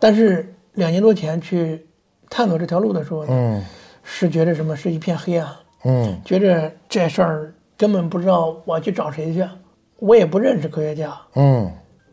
[0.00, 1.86] 但是两年多前去
[2.28, 3.64] 探索这条路的时候呢，嗯，
[4.02, 5.48] 是觉得什么是一片黑暗，
[5.84, 9.48] 嗯，觉得这事儿根本不知道我去找谁去，
[10.00, 11.70] 我也不认识科学家，嗯，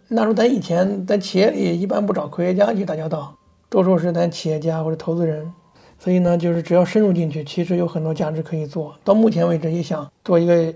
[0.07, 3.35] 那时候咱以前在企业里一般不找科学家去打交道，
[3.69, 5.51] 多数是咱企业家或者投资人，
[5.97, 9.13] 所以呢，就是只要深入进去，其实有很多价值可以做到。
[9.13, 10.73] 目前为止也想做一个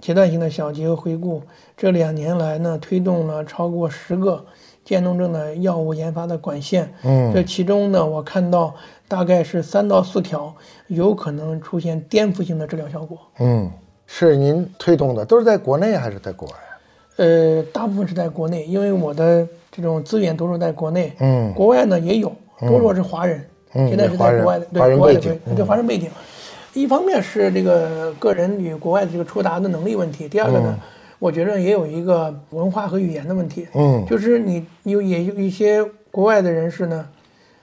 [0.00, 1.42] 阶段性的小结和回顾，
[1.76, 4.44] 这两年来呢，推动了超过十个。
[4.82, 8.74] 渐冻症的药物研发的管线，嗯，这其中呢，我看到
[9.06, 10.52] 大概是三到四条
[10.88, 13.16] 有可能出现颠覆性的治疗效果。
[13.38, 13.70] 嗯，
[14.06, 16.54] 是您推动的，都是在国内还是在国外？
[17.20, 21.12] 呃，大部分是在国内，因为我的这种资源都是在国内。
[21.18, 23.44] 嗯，国外呢也有，多数是华人。
[23.74, 25.20] 嗯，现在是在国外的，对，国外的
[25.54, 26.08] 对华人背景。
[26.72, 30.78] 一方面是这个个人与国外的这个出达的能力问题，第二个呢。
[31.18, 37.06] 我觉得也有一个文化和语言的问题，嗯，就是你有也有一些国外的人士呢，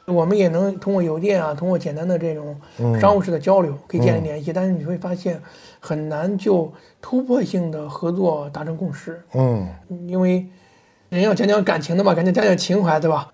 [0.07, 2.55] 我们也能通过邮件啊，通过简单的这种
[2.97, 5.41] 商务式的交流可以建立联系，但是你会发现
[5.81, 9.67] 很难就突破性的合作达成共识，嗯，
[10.07, 10.45] 因为
[11.09, 13.27] 人要讲讲感情的嘛，感觉讲讲情怀，对吧？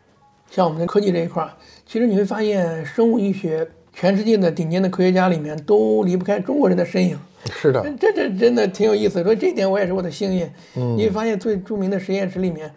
[0.49, 1.47] 像我们的科技这一块，
[1.85, 7.15] 其实你会发现生物医学全世界的顶尖的科学家里面都离不开中国人的身影。
[7.51, 9.21] 是的，这这真的挺有意思。
[9.21, 10.49] 所以这一点我也是我的幸运。
[10.75, 12.71] 嗯，你会发现最著名的实验室里面，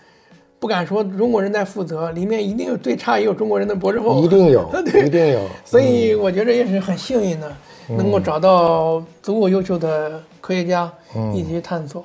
[0.59, 4.69] 不敢说中国人在负责，里面一定有最差也有中国人的博士后，一定有，
[5.05, 5.40] 一定有。
[5.64, 7.57] 所以我觉得也是很幸运的，
[7.88, 10.90] 能够找到足够优秀的科学家
[11.35, 12.05] 一起去探索。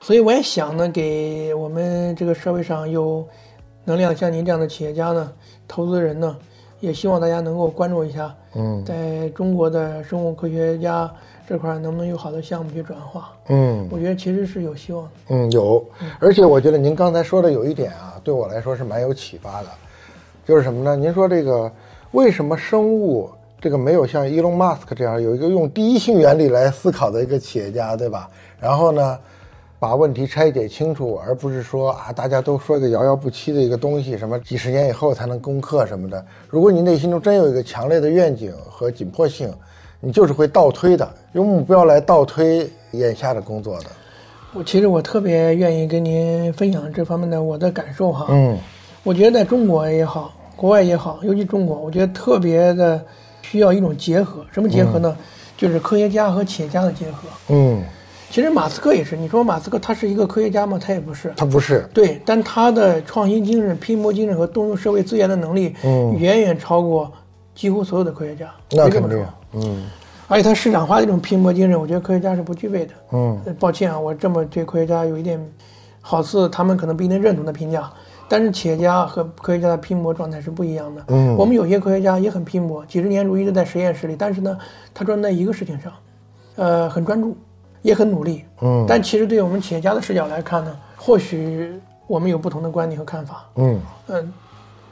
[0.00, 3.26] 所以我也想呢，给我们这个社会上有
[3.84, 5.30] 能量像您这样的企业家呢、
[5.66, 6.36] 投资人呢，
[6.80, 8.34] 也希望大家能够关注一下。
[8.54, 11.10] 嗯，在中国的生物科学家。
[11.48, 13.32] 这块能不能有好的项目去转化？
[13.48, 15.10] 嗯，我觉得其实是有希望的。
[15.30, 15.84] 嗯，有，
[16.20, 19.68] 而且我觉得您刚才说的有一点啊，对我来说是蛮有启发的，
[20.46, 20.94] 就是什么呢？
[20.94, 21.68] 您说这个
[22.12, 23.28] 为什么生物
[23.60, 28.30] 这个没有像伊隆马斯克这样有一个用第一性原理来思考的一个企业家，对吧？
[28.60, 29.18] 然后呢，
[29.80, 36.24] 把问题拆解清楚，而不是说啊，大家都说一个遥遥不期的一个东西，什么几十年以后才能攻克什么的。
[36.48, 39.52] 如果你内心中真有一个强烈的愿景和紧迫性。
[40.02, 43.90] 你就是会倒推的，用目标来倒推眼下的工作的。
[44.54, 48.24] 我其实我特别愿意跟您分享这方面的我的感受哈。
[48.30, 48.56] 嗯，
[49.02, 52.98] 我觉得在中国也好，国外也好，尤其中国，我觉得特别的
[53.42, 54.42] 需要一种结合。
[54.50, 55.14] 什么结合呢？
[55.54, 57.28] 就是科学家和企业家的结合。
[57.48, 57.82] 嗯，
[58.30, 59.16] 其实马斯克也是。
[59.16, 60.78] 你说马斯克他是一个科学家吗？
[60.80, 61.32] 他也不是。
[61.36, 61.84] 他不是。
[61.92, 67.10] 对，但他的创新精神、拼搏精神和动用社会资源的能力，嗯，远远超过
[67.54, 68.48] 几乎所有的科学家。
[68.70, 69.26] 那肯定。
[69.54, 69.84] 嗯，
[70.28, 72.94] 而且他市场化的这种拼搏精神，我觉得科学家是不具备的。
[73.10, 75.44] 嗯，抱歉啊，我这么对科学家有一点，
[76.00, 77.90] 好似他们可能不一定认同的评价。
[78.28, 81.02] 但是企业家和科学家的拼搏状态是不一样的。
[81.08, 84.56] 嗯，我们有些科学家也很拼搏，几十年如一日在实验室里，但是呢，
[84.94, 85.92] 他专注在一个事情上，
[86.54, 87.36] 呃，很专注，
[87.82, 88.44] 也很努力。
[88.60, 91.72] 嗯，但其实对于我们企业家的视角来看呢，或许
[92.06, 93.44] 我们有不同的观点和看法。
[93.56, 94.32] 嗯嗯，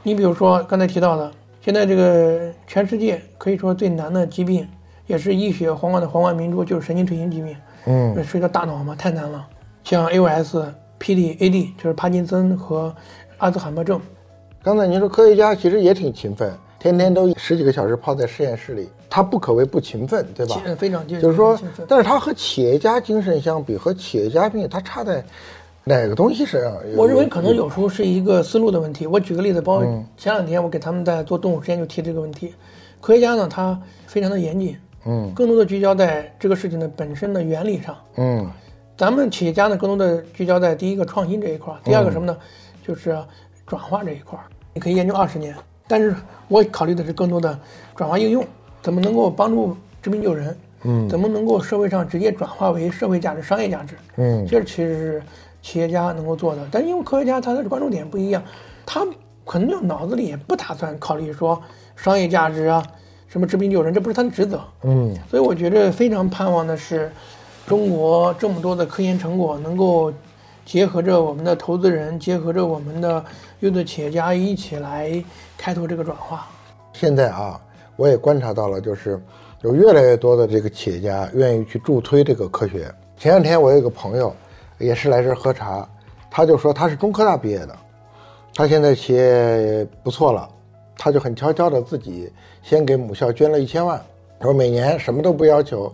[0.03, 1.31] 你比如说刚才提到的。
[1.61, 4.65] 现在这个全世界可以说最难的疾病，
[5.05, 7.53] 也是医学皇冠的皇冠明珠，就是神经退行疾病。
[7.85, 9.45] 嗯，涉及到大脑嘛，太难了。
[9.83, 10.63] 像 AOS、
[10.99, 12.95] PD、AD，就是帕金森和
[13.39, 13.99] 阿兹海默症。
[14.63, 20.61] 刚才您说科学家其实也挺勤奋，天天都十几个小时泡在实验室里，他不可谓不勤奋，对吧？
[20.77, 25.23] 非常就是说，但是他和企业家精神相比，和企业家比，他差在。
[25.85, 26.61] 哪个东西上？
[26.95, 29.07] 我认为可能有时候是一个思路的问题。
[29.07, 32.53] 我举个例子，包括前两天我给他们在做动物实验就提这个问题。
[33.01, 38.47] 科学家呢，他非常的严谨，嗯，更多的聚焦在这个事情的本身的原理上，嗯。
[38.95, 42.37] 咱们企业家呢，更多的聚焦在第一个创新这一块，第二个什么呢？
[42.85, 43.17] 就是
[43.65, 44.37] 转化这一块。
[44.75, 45.55] 你可以研究二十年，
[45.89, 46.15] 但是
[46.47, 47.59] 我考虑的是更多的
[47.97, 48.45] 转化应用，
[48.81, 50.57] 怎么能够帮助治病救人？
[50.83, 53.95] 嗯，怎么能够社会上直接转化为社会价值、商业价值？
[54.15, 55.23] 嗯，这其实是。
[55.61, 58.41] 企业家能够做的，但因为科学家他的关注点不一样，
[58.85, 59.05] 他
[59.43, 61.61] 可能就脑子里也不打算考虑说
[61.97, 62.81] 商业价值啊，
[63.27, 64.61] 什么治病救人，这不是他的职责。
[64.83, 67.11] 嗯所以我觉得非常盼望的是，
[67.67, 70.13] 中国这么多的科研成果能够
[70.69, 73.25] 结合着我们的投资人，结合着我们的
[73.61, 75.11] 优秀企业家一起来
[75.57, 76.47] 开拓这个转化。
[76.93, 77.59] 现在啊，
[77.95, 79.19] 我也观察到了，就是
[79.63, 82.93] 有越来越多的这个企业家愿意去助推这个科学。
[83.17, 84.31] 前两天我有一个朋友，
[84.77, 85.89] 也是来这儿喝茶，
[86.29, 87.75] 他就说他是中科大毕业的，
[88.53, 90.47] 他现在企业不错了，
[90.95, 93.99] 他就很悄悄的自己先给母校捐了一千万，
[94.39, 95.91] 说每年什么都不要求，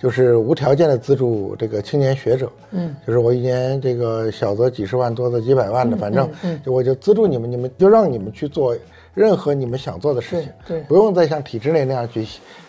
[0.00, 2.50] 就是无条件的资助这个青年学者。
[2.70, 6.28] 嗯，就是我一年这个小则几十万，多则几百万的，反正
[6.64, 8.76] 就我就资助你们，你们就让你们去做
[9.14, 12.26] 任何你们想做的事情，对对不用再像体制内那样去，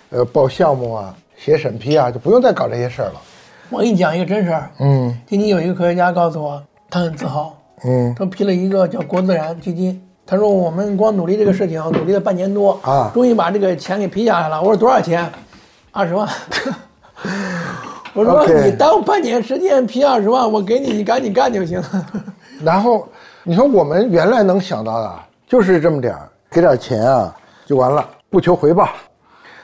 [0.10, 3.22] 呃，报项目啊、写审批啊，就不用再搞这些事儿了。
[3.70, 4.72] 我给你讲一个真事儿。
[4.80, 10.02] 嗯今天有一个科学家告诉我，他很自豪，嗯他批了一个叫国自然基金。
[10.26, 14.60] 他说我们光努力这个事情，努力了半年多啊终于把这个钱给批下来了。
[14.60, 15.28] 我说多少钱？
[15.92, 16.28] 二十万。
[18.14, 22.06] 我说你耽误半年时间批二十万，我给你，你赶紧干就行了。
[22.64, 23.08] 然后
[23.44, 28.90] 你说我们原来能想到的就是这么点儿，给点钱啊就完了，不求回报。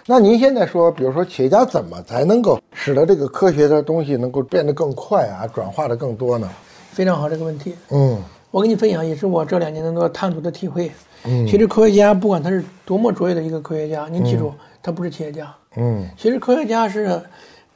[0.06, 6.48] 那您现在说，比如说企业家怎么才能够使得这个科学的东西能够变得更快啊，转化的更多呢？
[6.92, 8.18] 非常好这个问题，嗯
[8.52, 10.92] 我跟你分享，也是我这两年能够探索的体会。
[11.26, 15.54] 嗯，其实科学家不管他是多么卓越的一个科学家，您记住，他不是企业家。
[15.78, 17.22] 嗯其实科学家是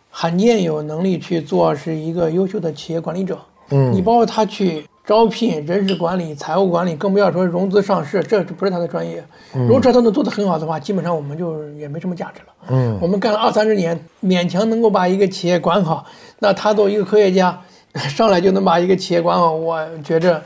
[0.10, 3.38] 罕见有能力去做是一个优秀的企业管理者。
[3.72, 9.24] 嗯你包括他去招聘、人事管理、财务管理，更不要说融资上市，这不是他的专业。
[9.54, 12.54] 如果这都能做得很好的话，基本上我们就也没什么价值了。
[12.70, 16.06] 嗯我们干了二三十年，勉强能够把一个企业管好，
[16.38, 17.60] 那他作为一个科学家，
[17.94, 20.42] 上来就能把一个企业管好，我觉着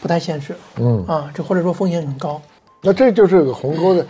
[0.00, 0.54] 不太现实。
[0.78, 2.40] 嗯啊，这或者说风险很高。
[2.82, 4.06] 那这就是个鸿沟的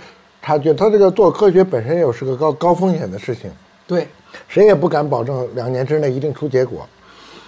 [0.46, 0.72] 差距。
[0.72, 3.50] 他这个做科学本身又是个高高风险的事情，
[3.84, 4.06] 对，
[4.46, 6.86] 谁也不敢保证两年之内一定出结果。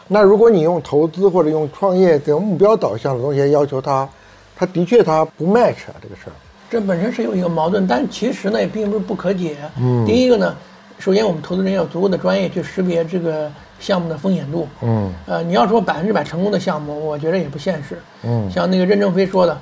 [0.08, 4.08] 那如果你用投资或者用创业这种目标导向的东西要求他，
[4.56, 6.32] 他的确他不 match 啊这个事儿。
[6.68, 9.56] 这本身是有一个矛盾，但其实呢也并不是不可解。
[9.80, 10.54] 嗯，第一个呢，
[10.98, 14.66] 首先我们投资人要有足够的专业去识别这个项目的风险度。
[14.82, 17.98] 嗯呃，你要说百分之百成功的项目，我觉得也不现实。
[18.24, 19.58] 嗯像那个任正非说的，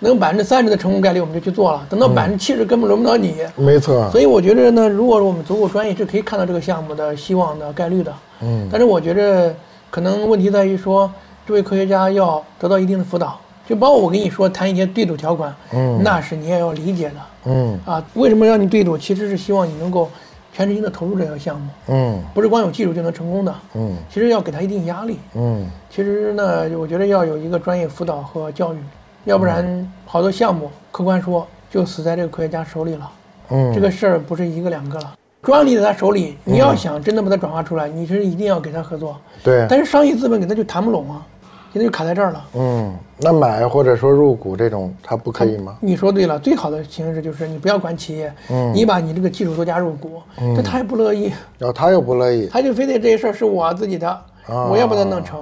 [0.00, 3.36] 能百分之三十的成功概率我们就去做了，等到百分之七十根本轮不到你。
[3.56, 4.10] 没错。
[4.10, 8.12] 所以我觉得呢，如果我们足够专业，是可以看到这个项目的希望的概率的。
[8.42, 9.54] 嗯但是我觉得
[9.90, 11.10] 可能问题在于说，
[11.46, 17.14] 这位科学家要得到一定的辅导，就包括我跟你说谈一些对赌条款，嗯那是你也要理解的。
[17.44, 18.96] 嗯啊，为什么让你对赌？
[18.96, 20.08] 其实是希望你能够
[20.52, 23.54] 全身心的投入这个项目，嗯不是光有技术就能成功的。
[23.74, 25.18] 嗯其实要给他一定压力。
[25.34, 28.78] 嗯其实呢，我觉得要有一个专业辅导和教育，
[29.24, 33.10] 要不然好多项目，客观说就死在这个科学家手里了。
[33.50, 39.16] 嗯，这个事儿不是一个两个了，专利在他手里，你要想真的把它转化出来，你是一定要给他合作。
[39.42, 39.66] 对。
[39.68, 41.26] 但是商业资本给他就谈不拢啊，
[41.72, 42.44] 现在就卡在这儿了。
[42.54, 45.76] 嗯，那买或者说入股这种，他不可以吗？
[45.80, 50.22] 你说对了，最好的形式就是你不要管企业，嗯你把你这个技术都加入股，
[50.56, 52.46] 这他也不乐意，然后他又不乐意。
[52.46, 55.40] 他就非得这些事儿是我自己的，我要把它弄成。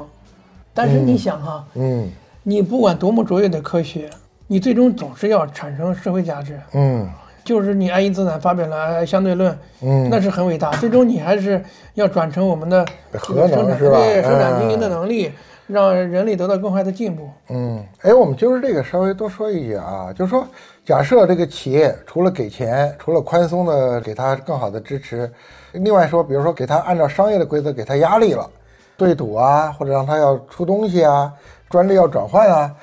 [0.73, 2.11] 但是你想哈、嗯
[2.49, 4.09] 你不管多么卓越的科学，
[4.47, 6.59] 你最终总是要产生社会价值。
[6.73, 7.07] 嗯
[7.45, 10.71] 就是你爱因斯坦发表了相对论，嗯那是很伟大。
[10.73, 15.31] 最终你还是要转成我们的这核能是吧对生产经营的嗯能力，
[15.67, 17.29] 让人类得到更快的进步。
[17.51, 20.47] 嗯，哎，我们就是这个稍微多说一句啊，就是说，
[20.87, 25.31] 假设这个企业除了给钱，除了宽松的给他更好的支持，
[25.73, 28.49] 另外说，比如说给他按照商业的规则给他压力了，
[28.97, 31.33] 对赌啊，或者让他要出东西啊，
[31.71, 32.75] 专利要转换啊，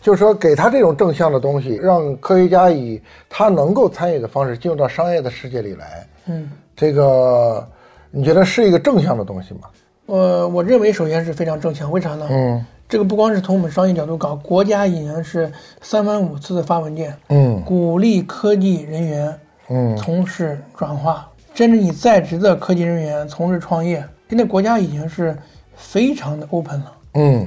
[0.00, 7.66] 就是说给他这种正向的东西，让科学家以他能够参与的方式进入到商业的世界里来，嗯，这个
[8.10, 9.60] 你觉得是一个正向的东西吗？
[10.06, 12.26] 呃，我认为首先是非常正向，为啥呢？
[12.30, 15.48] 嗯这个不光是从我们商业角度搞，国家已经是
[15.80, 24.04] 三番五次的发文件，嗯鼓励科技人员嗯从事转化，甚至你在职的科技人员从事创业。
[24.28, 25.36] 现在国家已经是
[25.76, 26.92] 非常的 open 了。
[27.14, 27.46] 嗯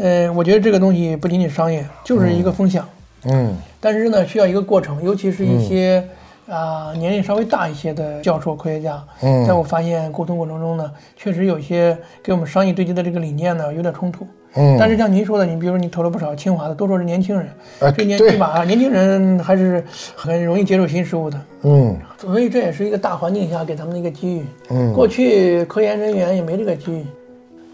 [0.00, 2.88] 呃，我觉得这个东西不仅仅是商业，就是一个风向。
[3.26, 6.02] 嗯但是呢，需要一个过程，尤其是一些
[6.48, 14.26] 啊、年龄稍微大一些的教授、科学家，嗯在我发现沟通过程中呢，确实有一些跟我们商业对接的这个理念呢有点冲突。
[14.54, 17.46] 嗯，但是像您说的，你比如说你投了不少清华的，都说是年轻人，
[17.78, 18.64] 啊这年对对吧？
[18.64, 19.84] 年轻人还是
[20.16, 24.44] 很容易接受新事物的，嗯所以这也是一个大环境下给他们的一个机遇。
[24.70, 27.06] 嗯，过去科研人员也没这个机遇，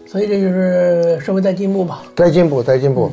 [0.07, 2.03] 所以这就是社会在进步吧。
[2.15, 3.11] 在进步，在进步。